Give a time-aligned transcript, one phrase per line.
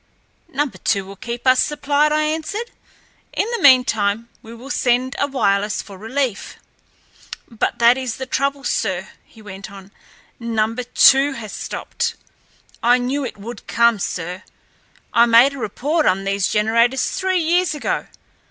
[0.51, 2.71] "Number two will keep us supplied," I answered.
[3.33, 6.55] "In the meantime we will send a wireless for relief."
[7.47, 9.91] "But that is the trouble, sir," he went on.
[10.39, 12.15] "Number two has stopped.
[12.81, 14.41] I knew it would come, sir.
[15.13, 18.07] I made a report on these generators three years ago.